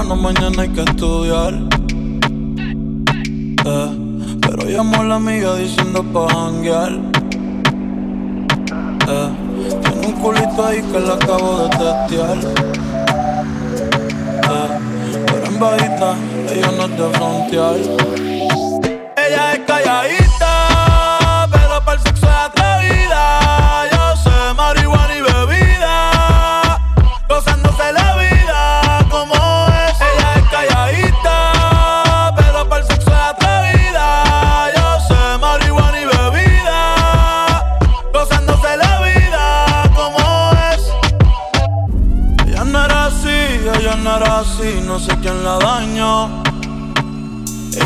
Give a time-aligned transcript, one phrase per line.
[0.00, 1.54] temprano, mañana hay que estudiar.
[3.64, 3.90] Eh,
[4.40, 6.92] pero llamó a la amiga diciendo pa' janguear.
[9.08, 9.30] Eh,
[9.82, 12.38] tiene un culito ahí que le acabo de testear.
[14.50, 14.68] Eh,
[15.26, 16.16] pero en bajita,
[16.52, 17.76] ella no es de frontear.
[19.16, 20.19] Ella es calladita,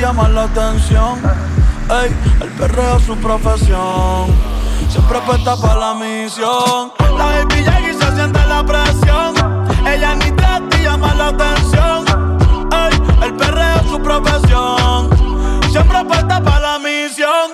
[0.00, 1.20] llama la atención.
[1.90, 4.26] Ey, el perreo es su profesión.
[4.88, 6.92] Siempre puesta para la misión.
[7.16, 9.34] La baby llega y se siente la presión.
[9.86, 12.04] Ella ni trata y llama la atención.
[12.72, 15.10] Ey, el perreo es su profesión.
[15.70, 17.52] Siempre puesta para la misión.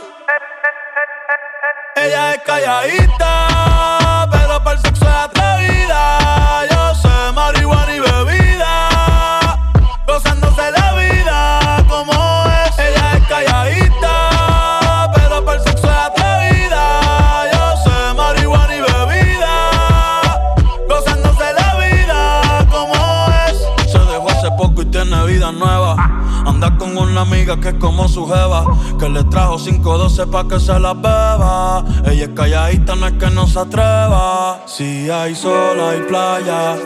[1.96, 6.73] Ella es calladita, pero para el sexo es atrevida.
[27.60, 28.64] Que es como su jeva,
[28.98, 31.84] que le trajo 512 pa' que se la beba.
[32.06, 34.60] Ella es calladita, no es que no se atreva.
[34.66, 36.76] Si hay sol, hay playa.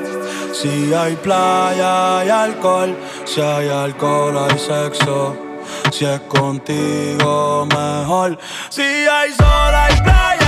[0.52, 2.96] Si hay playa, hay alcohol.
[3.24, 5.36] Si hay alcohol, hay sexo.
[5.92, 8.38] Si es contigo, mejor.
[8.68, 10.47] Si hay sol, hay playa.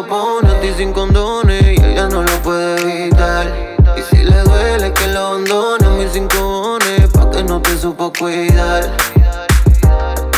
[0.00, 3.46] Lo pone a ti sin condones y ella no lo puede evitar.
[3.96, 6.78] Y si le duele que lo abandone, mis cinco
[7.12, 8.88] pa' que no te supo cuidar.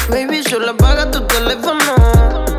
[0.09, 1.95] Baby, solo apaga tu teléfono.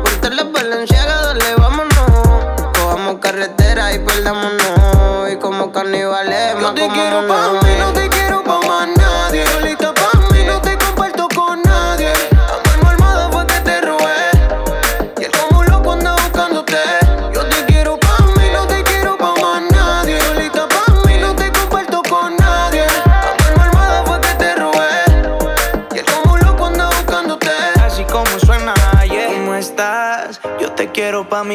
[0.02, 2.72] Ponte la valenciaga, dale, vámonos.
[2.78, 5.32] Cojamos carretera y perdámonos.
[5.32, 8.23] Y como carnivales, más te quiero pa' mí, no te quiero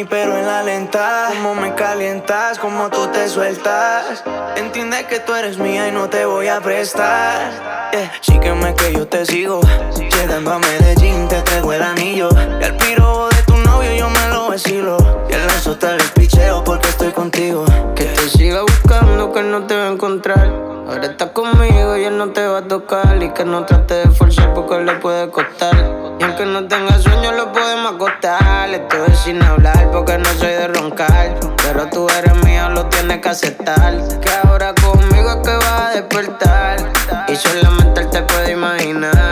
[0.10, 1.28] pero en la lenta.
[1.30, 4.24] Cómo me calientas, cómo tú te sueltas.
[4.56, 7.92] Entiende que tú eres mía y no te voy a prestar.
[7.92, 8.12] Yeah.
[8.22, 9.62] Sígueme que yo te sigo.
[9.96, 12.30] Llegando a Medellín, te traigo el anillo.
[12.60, 14.19] Y al piro de tu novio yo me
[14.60, 14.98] vacilo.
[15.30, 17.64] Y el resto te lo picheo porque estoy contigo.
[17.96, 20.48] Que te siga buscando, que no te va a encontrar.
[20.88, 23.22] Ahora estás conmigo y él no te va a tocar.
[23.22, 25.76] Y que no trate de forzar porque le puede costar.
[26.20, 28.70] Y aunque no tenga sueño, lo podemos acostar.
[28.70, 31.40] Estoy sin hablar porque no soy de roncar.
[31.64, 34.20] Pero tú eres mío, lo tienes que aceptar.
[34.20, 36.92] Que ahora conmigo es que vas a despertar.
[37.30, 39.29] Y solamente él te puede imaginar.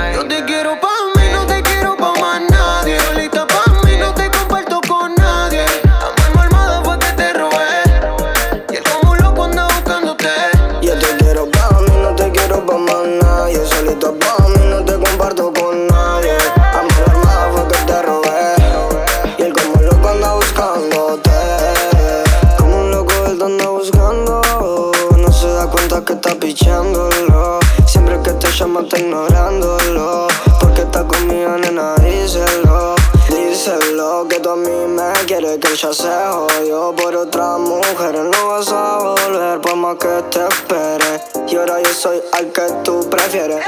[23.97, 27.59] No se da cuenta que está pichándolo.
[27.85, 30.27] Siempre que te llama está ignorándolo.
[30.61, 32.95] Porque está conmigo, nena, díselo.
[33.29, 38.15] Díselo que tú a mí me quieres que ya se jodió por otra mujer.
[38.15, 41.21] No vas a volver por más que te espere.
[41.47, 43.65] Y ahora yo soy al que tú prefieres.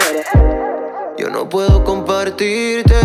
[1.17, 2.95] Yo no puedo compartirte,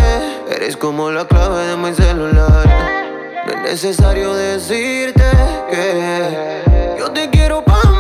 [0.48, 2.66] eres como la clave de mi celular.
[3.46, 5.24] No es necesario decirte
[5.70, 6.73] que
[7.44, 7.93] quiero pa'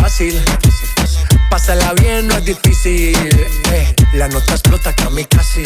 [0.00, 0.42] fácil.
[1.50, 3.16] Pásala bien, no es difícil.
[3.72, 5.64] Eh, la nota explota que a mí casi.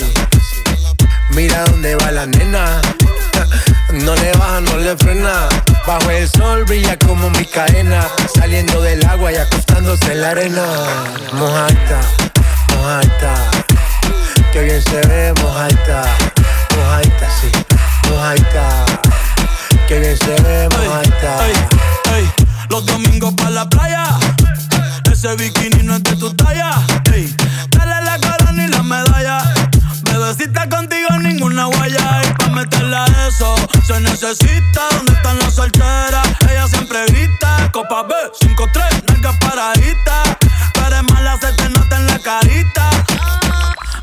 [1.31, 2.81] Mira dónde va la nena.
[3.93, 5.49] No le baja, no le frena.
[5.87, 8.09] Bajo el sol brilla como mi cadena.
[8.35, 10.65] Saliendo del agua y acostándose en la arena.
[11.35, 12.01] Mojadita,
[12.75, 13.35] mojadita.
[14.51, 16.05] Que bien se ve, mojadita.
[16.75, 17.51] Mojadita, sí,
[18.09, 18.85] mojadita.
[19.89, 20.69] Que bien se ve,
[22.15, 22.33] ey,
[22.71, 24.02] los domingos pa' la playa.
[25.23, 26.73] Ese bikini no es de tu talla.
[27.71, 29.55] Dale la corona y la medalla.
[30.03, 32.23] Bebecita contigo ninguna guaya.
[32.29, 33.55] Y pa' meterle a eso
[33.87, 34.83] se necesita.
[34.91, 36.27] ¿Dónde están las solteras?
[36.51, 37.71] Ella siempre grita.
[37.71, 40.39] Copa B, 5-3, nalgas paraditas.
[40.75, 42.91] Tú eres mala, se te nota en la carita.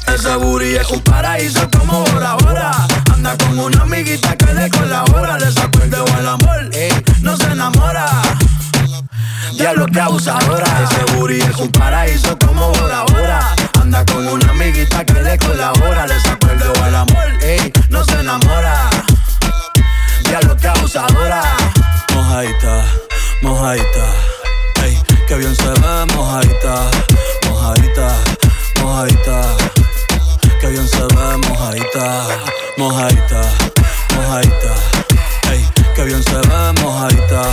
[0.07, 2.71] Ese booty es un paraíso como Bora Bora.
[3.13, 5.37] Anda con una amiguita que le colabora.
[5.37, 6.69] Le sacó el dedo al amor,
[7.23, 7.78] no se enamora.
[9.59, 10.65] Diablo que abusadora.
[10.83, 13.55] Ese booty es un paraíso como Bora Bora.
[13.81, 16.07] Anda con una amiguita que le colabora.
[16.07, 17.27] Le sacó el al amor,
[17.89, 18.89] no se enamora.
[20.23, 21.43] Diablo que abusadora.
[22.15, 22.85] Mojadita,
[23.41, 24.05] mojadita.
[24.85, 24.97] Ey,
[25.27, 26.89] que bien se ve, mojadita,
[27.49, 28.15] mojadita,
[28.81, 29.41] mojadita.
[30.61, 32.27] Que bien se ve, mojadita,
[32.77, 33.41] mojadita,
[34.15, 34.73] mojadita.
[35.51, 37.43] Ey, que bien se ve, mojadita,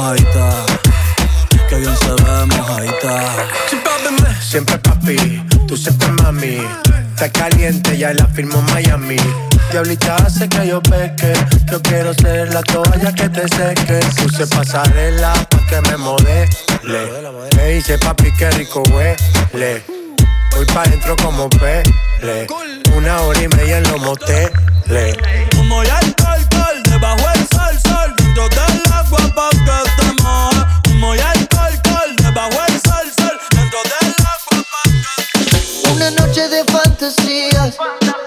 [0.00, 0.66] mojadita.
[1.68, 3.22] Que bien se ve mojadita.
[4.40, 5.16] Siempre papi,
[5.68, 6.58] tú siempre mami.
[7.14, 9.16] Está caliente, ya la firmó Miami.
[9.70, 11.32] Diablita hace que yo peque.
[11.70, 14.00] Yo quiero ser la toalla que te seque.
[14.22, 16.48] Puse pasarela pa' que me modele.
[17.56, 19.84] Me dice papi que rico huele.
[20.52, 22.46] Voy pa' dentro como pele.
[22.96, 25.16] Una hora y media en los moteles.
[25.56, 27.59] Como ya el alcohol debajo el sol.
[28.32, 30.54] Dentro del agua, pa' acá estamos.
[30.88, 33.40] Un moyar col, col, debajo del sol, sol.
[33.50, 37.76] Dentro del agua, pa' Una noche de fantasías.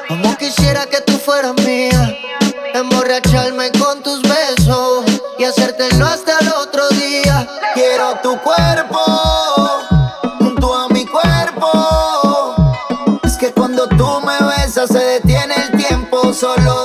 [0.10, 2.18] como quisiera que tú fueras mía.
[2.74, 5.06] Emborracharme con tus besos
[5.40, 7.48] y hacértelo hasta el otro día.
[7.74, 9.00] Quiero tu cuerpo,
[10.40, 12.56] junto a mi cuerpo.
[13.24, 16.83] Es que cuando tú me besas, se detiene el tiempo solo.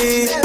[0.00, 0.41] yeah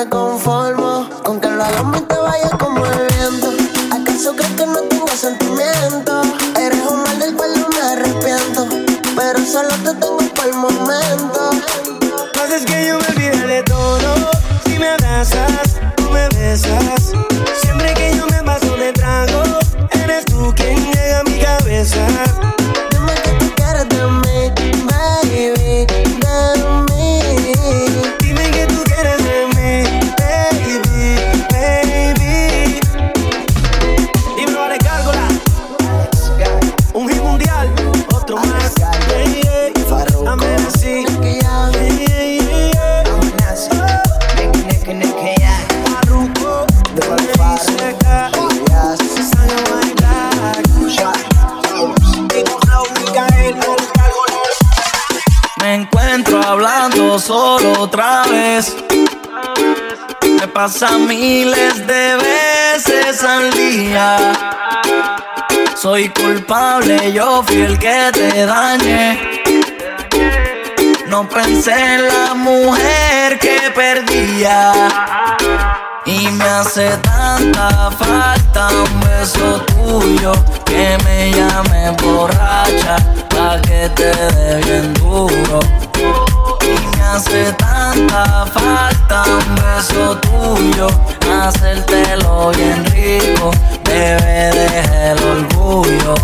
[0.00, 0.49] me conformo.
[60.62, 64.18] Pasa miles de veces al día.
[65.74, 69.42] Soy culpable, yo fui el que te dañé.
[71.06, 74.74] No pensé en la mujer que perdía.
[76.04, 80.32] Y me hace tanta falta un beso tuyo
[80.66, 82.96] que me llame borracha
[83.30, 84.12] pa' que te
[84.66, 85.89] dé duro.
[86.96, 90.88] Me hace tanta falta un beso tuyo,
[91.30, 93.50] hacértelo bien rico,
[93.84, 96.14] bebé deja el orgullo.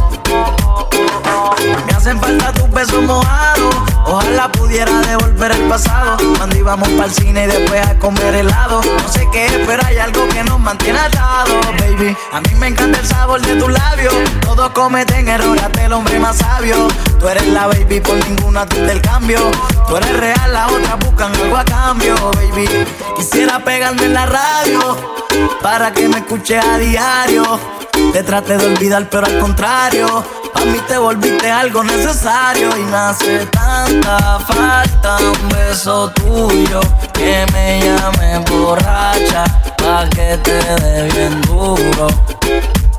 [1.86, 3.74] Me hacen falta tus besos mojados.
[4.06, 6.16] Ojalá pudiera devolver el pasado.
[6.36, 8.80] Cuando íbamos para el cine y después a comer helado.
[8.82, 12.16] No sé qué es, pero hay algo que nos mantiene atados, baby.
[12.32, 14.14] A mí me encanta el sabor de tus labios.
[14.42, 16.88] Todos cometen errores, hasta el hombre más sabio.
[17.18, 19.40] Tú eres la baby, por ninguna tú del cambio.
[19.88, 22.68] Tú eres real, las otras buscan algo a cambio, baby.
[23.16, 24.96] Quisiera pegarme en la radio
[25.62, 27.58] para que me escuche a diario.
[28.12, 30.24] Te traté de olvidar, pero al contrario.
[30.54, 36.80] A mí te volviste algo necesario y me hace tanta falta un beso tuyo
[37.12, 39.44] que me llame borracha
[39.76, 42.06] pa' que te dé bien duro.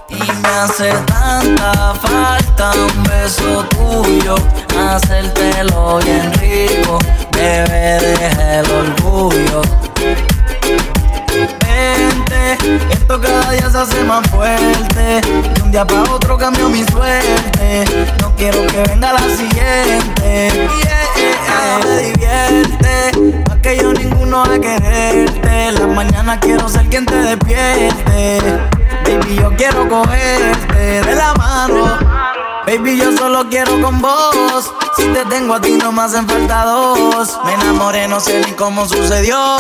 [0.10, 4.36] Y me hace tanta falta un beso tuyo,
[4.80, 7.00] hacértelo bien rico,
[7.32, 9.62] bebé deja el orgullo.
[12.90, 15.22] Esto cada día se hace más fuerte.
[15.22, 17.86] De un día para otro cambio mi suerte.
[18.20, 20.52] No quiero que venga la siguiente.
[20.84, 23.44] Yeah, me divierte.
[23.48, 25.72] Más que yo ninguno a quererte.
[25.72, 28.40] La mañana quiero ser quien te despierte.
[29.06, 31.98] Baby, yo quiero cogerte de la mano.
[32.66, 34.74] Baby, yo solo quiero con vos.
[34.98, 37.40] Si te tengo a ti, no me hacen falta dos.
[37.46, 39.58] Me enamoré, no sé ni cómo sucedió.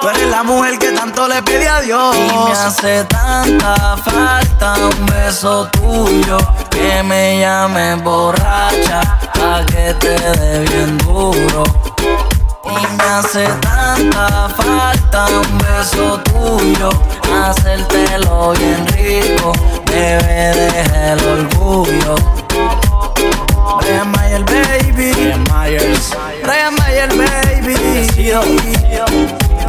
[0.00, 2.16] Tú eres la mujer que tanto le pedí a Dios.
[2.16, 6.38] Y me hace tanta falta un beso tuyo.
[6.70, 9.18] Que me llame borracha.
[9.34, 11.64] Pa' que te dé bien duro.
[12.68, 16.90] Y me hace tanta falta un beso tuyo,
[17.32, 19.52] hacértelo bien rico,
[19.86, 22.14] bebé deja el orgullo.
[23.80, 25.12] Brian Mayer, baby.
[25.12, 26.14] Brian Myers.
[26.42, 27.76] Brian Mayer, baby.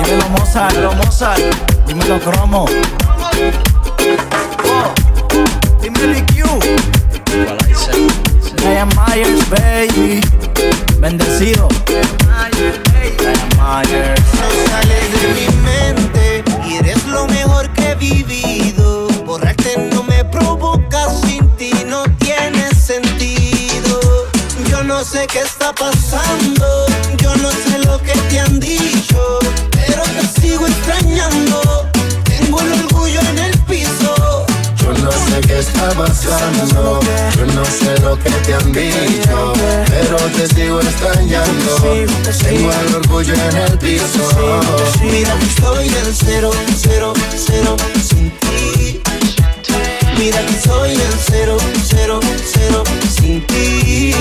[0.10, 1.40] Dímelo Mozart, dímelo Mozart.
[1.86, 2.66] Dímelo Cromo.
[4.64, 4.92] Wow.
[5.82, 6.34] Dímelo EQ.
[8.56, 10.20] Brian Myers, baby.
[11.00, 11.68] Bendecido.
[11.86, 14.20] Brian Myers.
[14.34, 19.08] No sales de mi mente y eres lo mejor que he vivido.
[19.28, 24.00] Borrarte no me provoca, sin ti no tiene sentido.
[24.72, 29.40] Yo no sé qué está pasando, yo no sé lo que te han dicho,
[30.04, 31.90] pero te sigo extrañando.
[32.24, 34.46] Tengo el orgullo en el piso.
[34.78, 37.00] Yo no sé qué está pasando,
[37.36, 39.54] yo no sé lo que te han dicho,
[39.90, 41.76] pero te sigo extrañando.
[42.44, 44.62] Tengo el orgullo en el piso.
[45.04, 47.76] Mira que estoy en cero, cero, cero
[48.08, 49.02] sin ti.
[50.18, 51.58] Mira que soy el cero,
[51.88, 52.84] cero, cero
[53.20, 54.14] sin ti.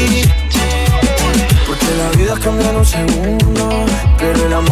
[1.66, 3.84] Porque la vida cambia en un segundo,
[4.18, 4.47] pero el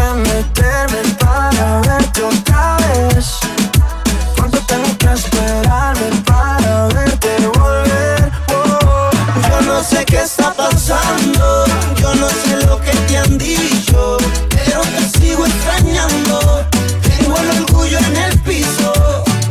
[0.00, 3.40] ¿Dónde tengo que meterme para verte otra vez?
[4.66, 8.32] tengo que esperarme para verte volver.
[8.48, 9.10] Oh.
[9.48, 11.64] Yo no sé qué está pasando,
[12.00, 14.16] yo no sé lo que te han dicho,
[14.48, 16.64] pero te sigo extrañando.
[17.02, 18.92] Tengo el orgullo en el piso.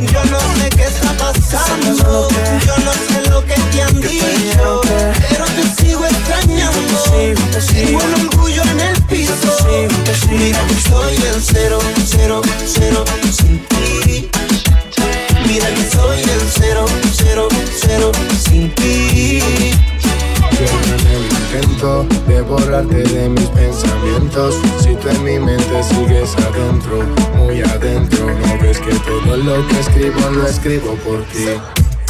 [0.00, 2.28] Yo no sé qué está pasando,
[2.66, 4.80] yo no sé lo que te han dicho,
[7.34, 9.34] Tengo el orgullo en el piso.
[10.30, 14.28] Mira que soy el cero, cero, cero sin ti.
[15.46, 19.40] Mira que soy el cero, cero, cero sin ti.
[20.58, 24.56] Yo en el intento de borrarte de mis pensamientos.
[24.82, 27.04] Si tú en mi mente sigues adentro,
[27.36, 28.26] muy adentro.
[28.26, 31.46] No ves que todo lo que escribo lo escribo por ti.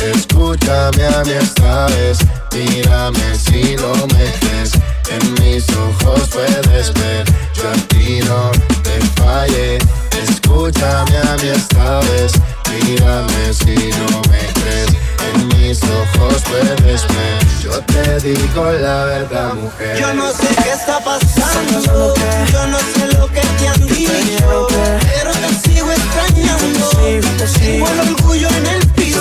[0.02, 2.18] Escúchame a mí esta vez,
[2.54, 4.72] mírame si no me crees.
[5.10, 8.50] En mis ojos puedes ver, yo a ti no
[8.82, 9.78] te fallé.
[10.22, 12.32] Escúchame a mí esta vez,
[12.70, 14.90] mírame si no me crees.
[15.34, 19.98] En mis ojos puedes ver, yo te digo la verdad, mujer.
[19.98, 22.14] Yo no sé qué está pasando,
[22.52, 26.88] yo no sé lo que te han dicho, pero te sigo extrañando.
[27.58, 29.20] Tengo el orgullo en el piso.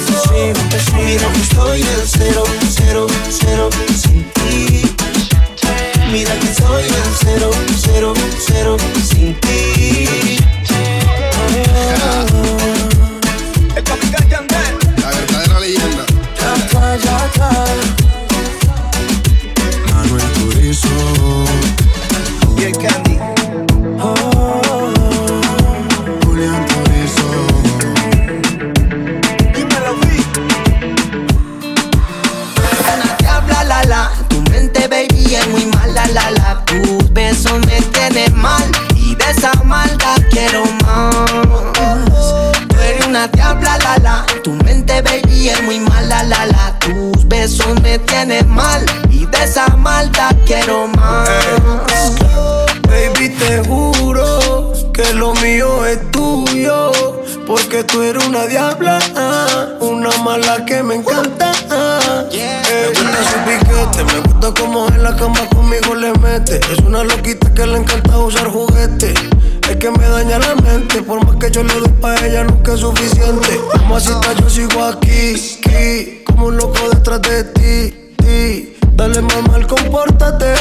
[0.93, 3.69] Mira estoy en cero, cero, cero
[4.01, 4.68] sin ti.
[6.11, 8.77] Mira que soy el cero, cero, cero
[74.09, 78.75] Yo sigo aquí, aquí, como un loco detrás de ti, ti.
[78.93, 80.51] Dale mamá, compórtate.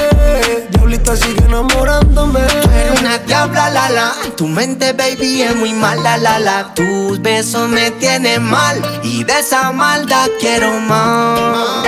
[0.70, 2.40] Diablita sigue enamorándome.
[2.40, 4.12] Tú eres una diabla, la.
[4.36, 6.74] Tu mente, baby, es muy mala, la la.
[6.74, 11.84] Tus besos me tienen mal y de esa maldad quiero más.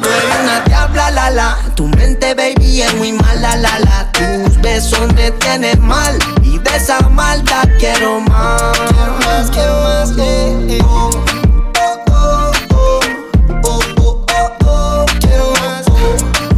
[0.00, 1.58] Tú eres una diabla, la la.
[1.74, 4.10] Tu mente, baby, es muy mala, la la.
[4.12, 6.18] Tus besos me tienen mal
[6.72, 8.78] de esa maldad quiero más.
[8.78, 10.78] Quiero más, quiero más, eh, eh.
[10.84, 11.10] Oh,
[11.78, 12.50] oh, oh,
[13.64, 15.06] oh, oh, oh, oh.
[15.20, 15.84] Quiero más,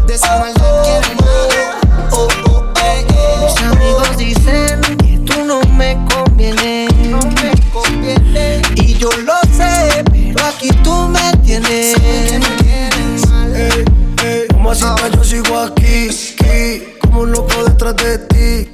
[0.06, 2.12] de esa maldad quiero más.
[2.12, 3.36] Oh, oh, eh, eh.
[3.42, 6.94] Mis amigos dicen que tú no me convienes.
[7.08, 8.62] No me conviene.
[8.76, 11.96] Y yo lo sé, pero aquí tú me tienes.
[12.00, 13.84] Ey,
[14.22, 18.73] ey, Mamacita, yo sigo aquí, aquí, como un loco detrás de ti.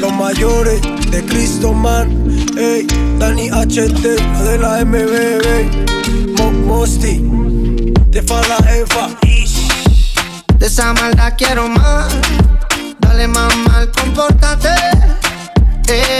[0.00, 2.08] los mayores de Cristo Man.
[2.56, 2.86] Ey,
[3.18, 6.38] Dani HT, la de la MBB.
[6.38, 7.20] Mo Mosti,
[8.06, 9.08] de Fala Efa.
[10.58, 12.08] De esa maldad quiero más.
[13.00, 14.68] Dale mamá, compórtate.
[15.88, 16.19] Eh.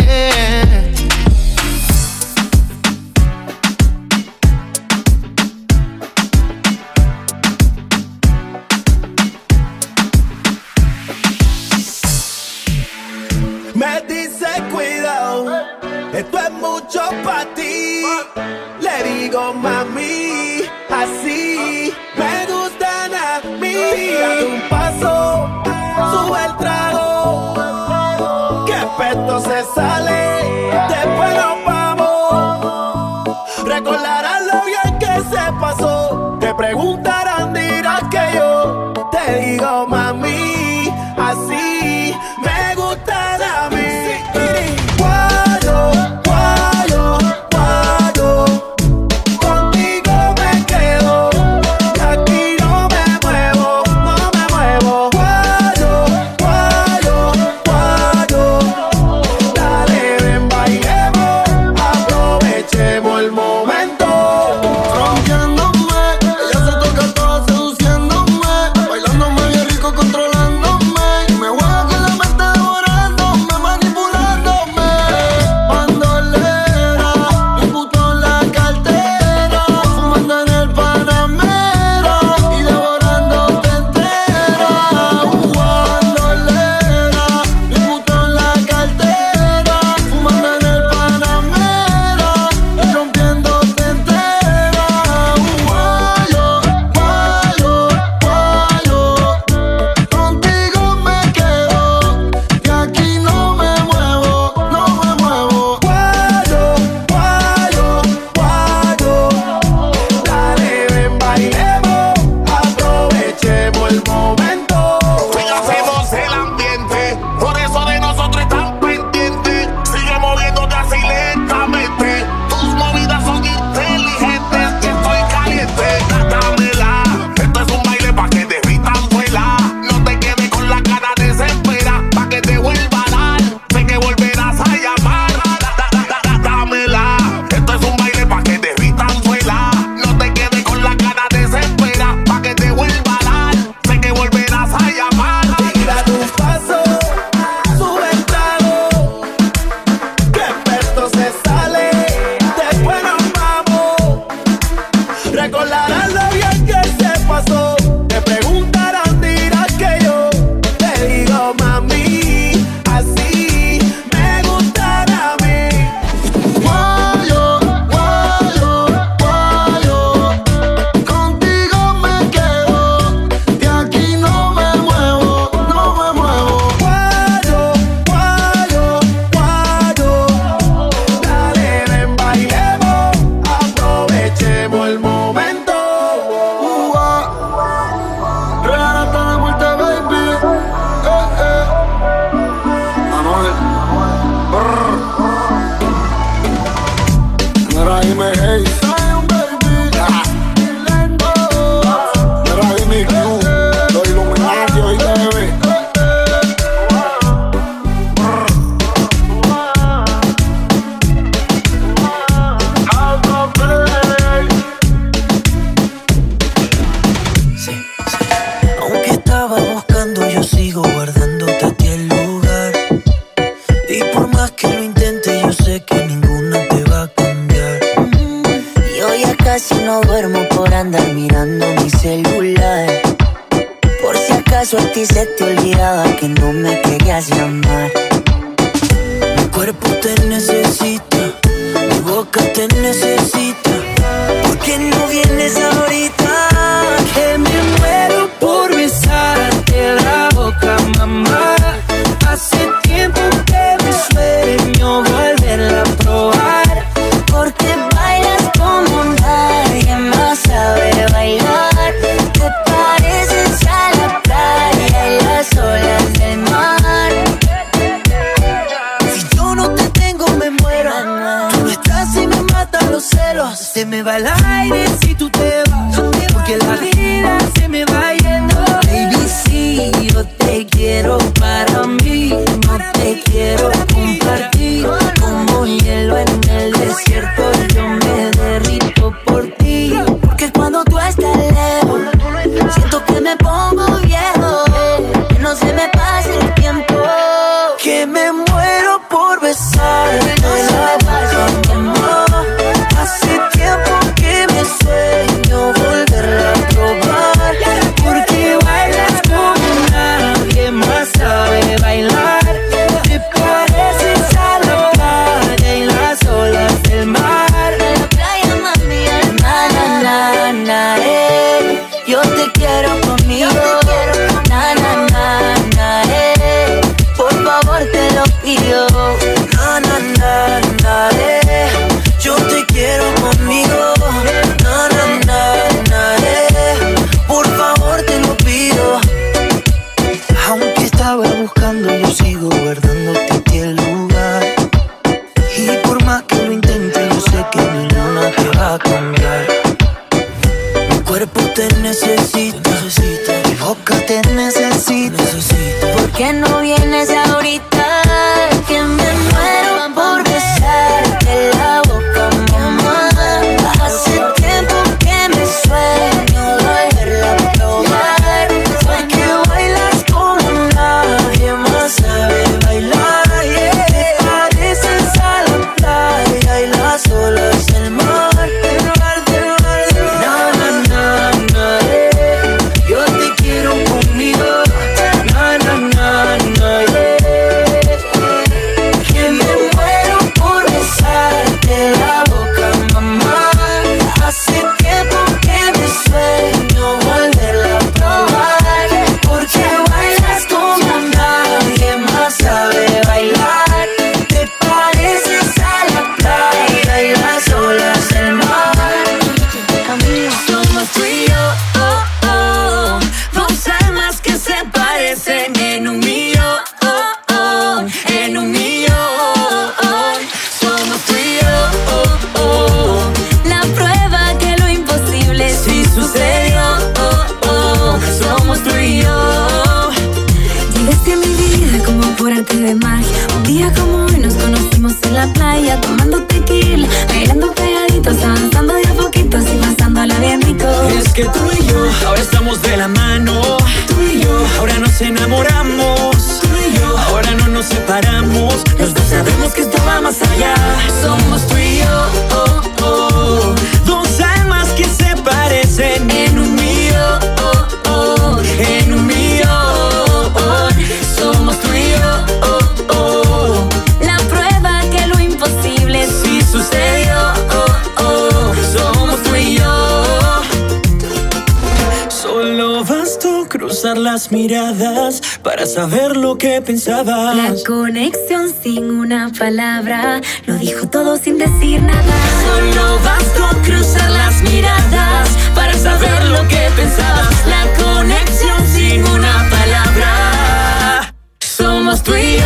[473.70, 477.36] Cruzar las miradas para saber lo que pensabas.
[477.36, 482.02] La conexión sin una palabra lo dijo todo sin decir nada.
[482.42, 487.46] Solo bastó cruzar las miradas para saber lo que pensabas.
[487.46, 491.14] La conexión sin una palabra.
[491.38, 492.42] Somos tú y yo.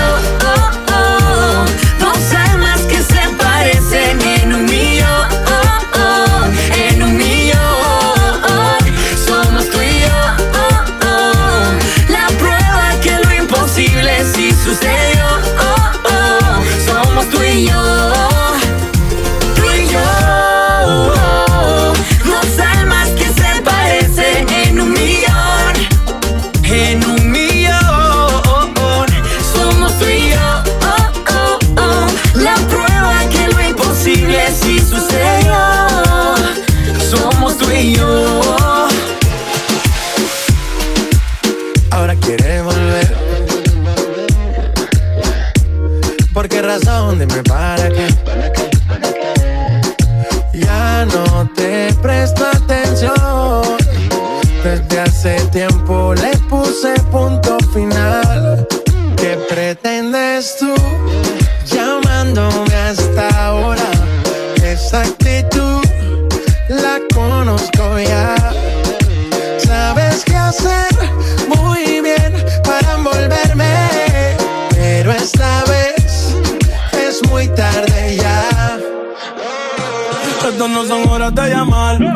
[0.47, 0.84] Oh.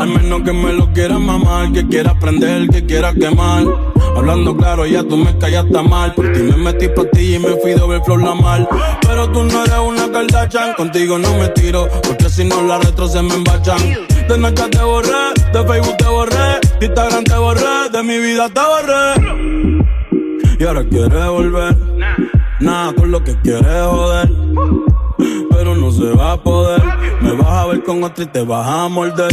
[0.09, 3.65] Menos que me lo quieras mamar, que quiera prender, que quiera quemar.
[4.17, 6.15] Hablando claro, ya tú me callaste mal.
[6.15, 8.69] Por ti me metí pa' ti y me fui doble flor la mal.
[9.03, 13.09] Pero tú no eres una Kardashian, contigo no me tiro, porque si no la retro
[13.09, 13.79] se me embachan.
[14.29, 18.49] De Snapchat te borré, de Facebook te borré, de Instagram te borré, de mi vida
[18.49, 19.49] te borré.
[20.59, 21.77] Y ahora quieres volver,
[22.61, 24.31] nada con lo que quieres joder.
[25.51, 26.83] Pero no se va a poder,
[27.21, 29.33] me vas a ver con otro y te vas a morder.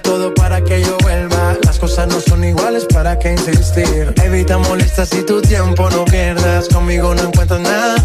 [0.00, 1.56] Todo para que yo vuelva.
[1.64, 4.14] Las cosas no son iguales, ¿para qué insistir?
[4.24, 6.68] Evita molestas y tu tiempo no pierdas.
[6.68, 7.96] Conmigo no encuentras nada.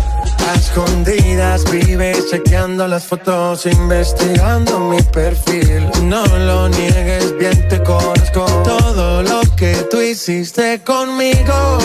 [0.50, 5.90] A escondidas vives chequeando las fotos, investigando mi perfil.
[6.04, 8.46] No lo niegues, bien te conozco.
[8.64, 11.78] Todo lo que tú hiciste conmigo,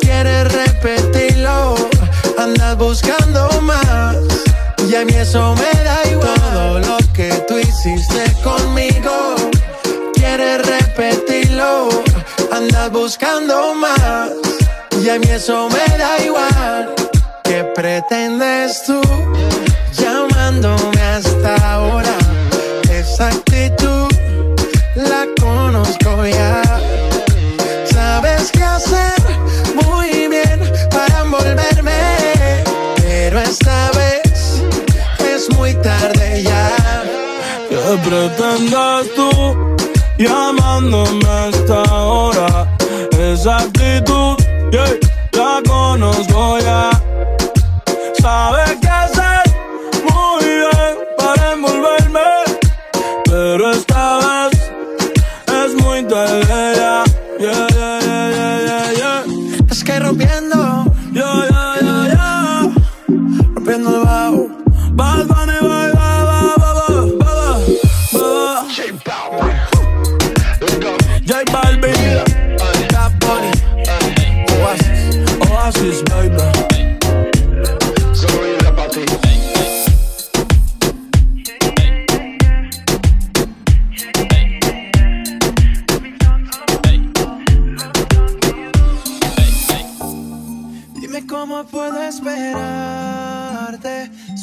[0.00, 1.76] quieres repetirlo.
[2.36, 4.16] Andas buscando más.
[4.88, 6.34] Y a mí eso me da igual.
[6.52, 8.39] Todo lo que tú hiciste
[10.14, 11.88] quieres repetirlo.
[12.52, 14.30] Andas buscando más.
[15.02, 16.94] Y a mí eso me da igual.
[17.44, 19.00] ¿Qué pretendes tú
[19.92, 21.89] llamándome hasta ahora?
[38.10, 39.30] Pretendes tú
[40.18, 42.76] llamándome a esta hora?
[43.12, 44.36] Esa actitud,
[44.72, 44.98] yeah,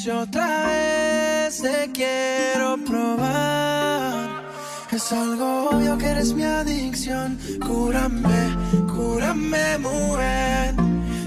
[0.04, 4.44] te quiero probar.
[4.92, 7.38] Es algo obvio que eres mi adicción.
[7.66, 8.56] Cúrame,
[8.96, 10.76] cúrame, mujer.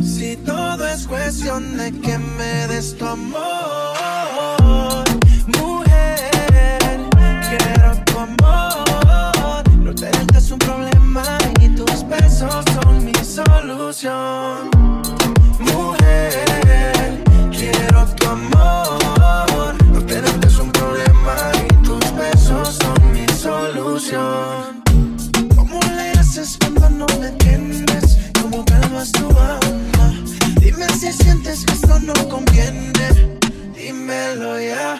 [0.02, 5.04] Si todo es cuestión de que me des tu amor.
[5.58, 6.30] Mujer,
[7.48, 9.68] quiero tu amor.
[9.78, 11.24] No tenerte es un problema
[11.60, 14.79] y tus besos son mi solución.
[32.02, 33.38] No conviene.
[33.74, 34.96] Dímelo ya.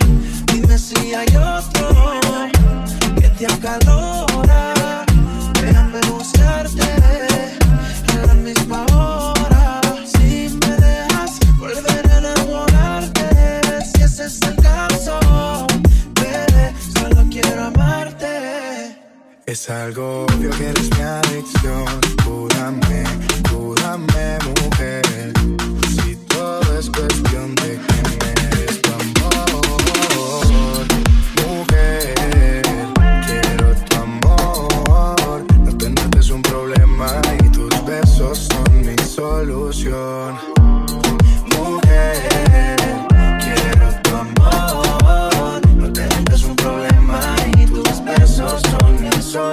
[0.53, 2.21] Dime si hay otro
[3.21, 5.05] que te acalora.
[5.61, 6.83] Déjame buscarte
[8.13, 9.81] a la misma hora.
[10.05, 13.29] Si me dejas volver a enamorarte,
[13.85, 15.19] si ese es el caso,
[16.15, 18.97] bebé, solo quiero amarte.
[19.47, 21.87] Es algo obvio que eres mi adicción.
[22.25, 23.05] Cúrame,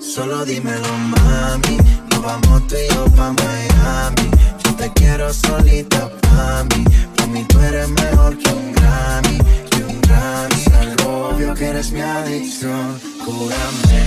[0.00, 1.76] Solo dímelo, mami.
[2.10, 4.30] Nos vamos tú y yo pa' Miami.
[4.64, 6.84] Yo te quiero solita pa' mí.
[7.32, 9.38] Mí tú eres mejor que un Grammy.
[9.70, 10.64] Que un Grammy.
[10.80, 12.98] Algo obvio que eres mi adicción.
[13.24, 14.00] Cúrame,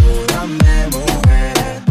[0.00, 1.82] cúrame, mujer.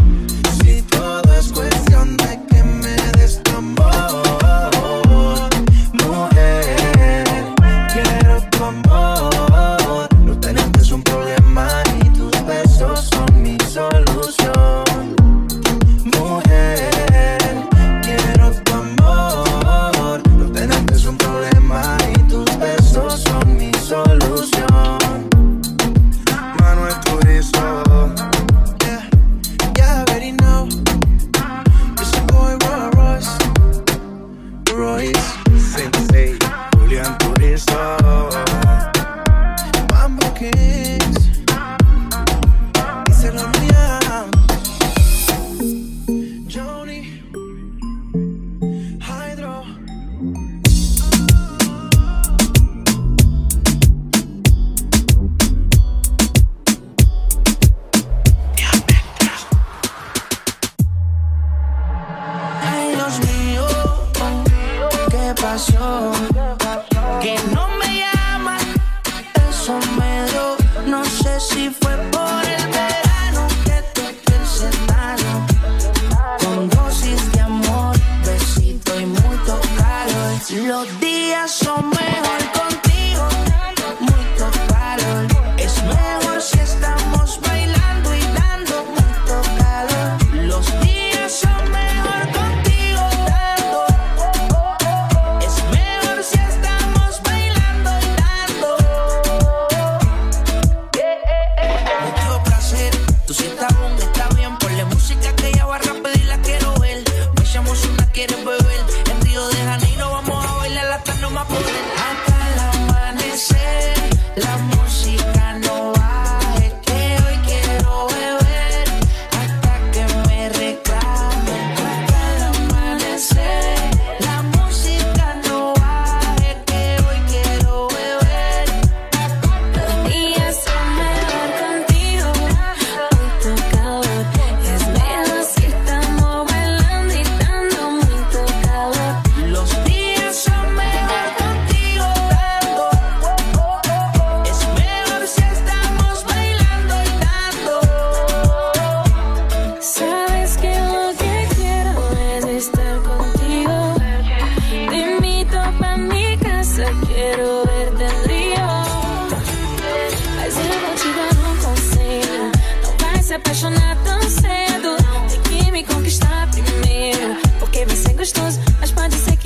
[163.48, 164.96] Apaixonar tão cedo.
[165.30, 167.36] Tem que me conquistar primeiro.
[167.58, 169.36] Porque vai ser gostoso, mas pode ser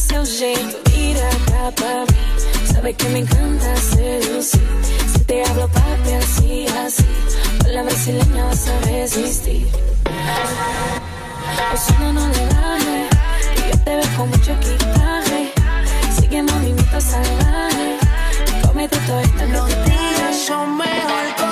[0.00, 2.72] seu jeito, vira cá pra mim.
[2.72, 4.60] Sabe que me encanta seducir.
[5.12, 7.04] Si te hablo papi así, así,
[7.62, 9.68] con la brasileña vas a resistir.
[11.72, 13.08] O si no, no le baje,
[13.70, 15.52] yo te veo con mucho equipaje.
[16.18, 17.98] Sigue movimiento salvaje,
[18.66, 21.51] cómete todo esto que Los te son mejor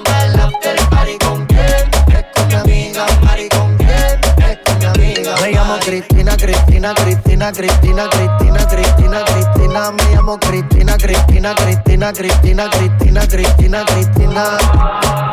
[5.91, 9.91] Cristina, Cristina, Cristina, Cristina, Cristina, Cristina, Cristina.
[9.91, 14.57] Me llamo Cristina, Cristina, Cristina, Cristina, Cristina, Cristina, Cristina.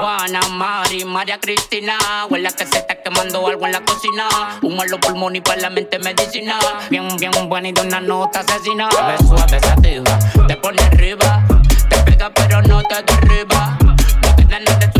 [0.00, 1.96] Juana, Mari, María Cristina.
[2.28, 4.26] Huele que se está quemando algo en la cocina.
[4.60, 6.58] Humo en los pulmones y para la mente medicina.
[6.90, 8.88] Bien, bien buena y de una nota asesina.
[9.06, 11.46] Ves suave, sativa, te pone arriba.
[11.88, 13.78] Te pega pero no te derriba.
[13.80, 13.94] No
[14.80, 14.97] te te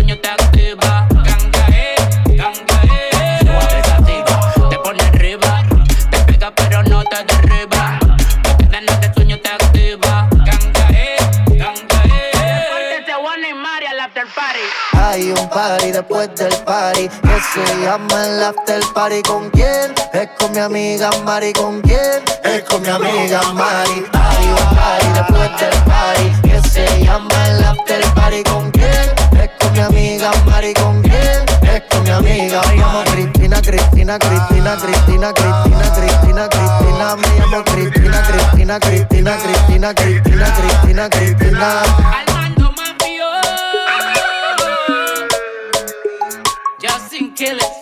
[7.11, 7.99] pero no te derriba.
[8.03, 8.17] No
[8.57, 10.29] te dan de sueño, te activa.
[10.33, 11.17] Ganga, eh,
[11.49, 13.05] ganga, eh.
[13.21, 14.61] Juana y Mari al after party.
[14.93, 19.23] Hay un party después del party que se llama el after party.
[19.23, 19.95] ¿Con quién?
[20.13, 21.53] Es con mi amiga Mari.
[21.53, 22.23] ¿Con quién?
[22.45, 24.07] Es con mi amiga Mari.
[24.13, 28.43] Hay un party después del party que se llama el after party.
[28.45, 29.41] ¿Con quién?
[29.41, 30.75] Es con mi amiga Mari.
[30.75, 31.49] ¿Con quién?
[31.63, 36.49] Es con mi amiga Me llamo Cristina, Cristina, Cristina, Cristina, Cristina, Cristina,
[36.99, 37.15] Cristina.
[37.15, 41.83] Me llamo Cristina, Cristina, Cristina, Cristina, Cristina, Cristina, Cristina.
[41.83, 43.27] Armando Mafio.
[46.81, 47.78] Justin Killers.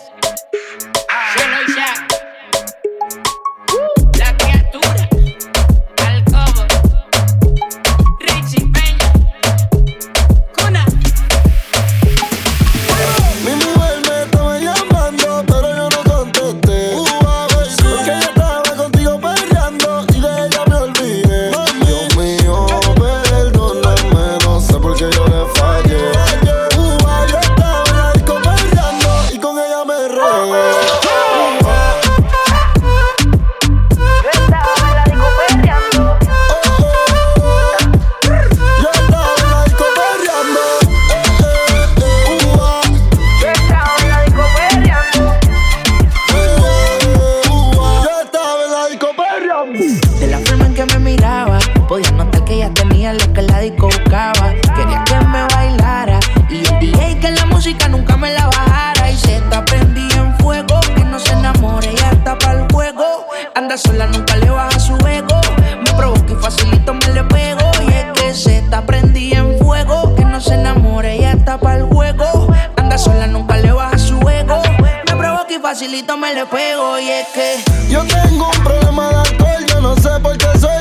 [57.89, 59.11] Nunca me la bajara.
[59.11, 63.27] Y se está prendida en fuego, que no se enamore, ya está para el juego.
[63.55, 65.41] Anda sola, nunca le baja su ego.
[65.83, 67.71] Me provoca y facilito me le pego.
[67.85, 71.77] Y es que se está prendida en fuego, que no se enamore, ya está para
[71.77, 72.53] el juego.
[72.77, 74.61] Anda sola, nunca le baja su ego.
[75.05, 76.99] Me provoca y facilito me le pego.
[76.99, 80.76] Y es que Yo tengo un problema de alcohol, yo no sé por qué soy